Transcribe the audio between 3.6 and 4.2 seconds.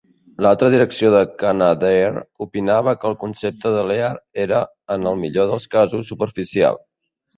de Lear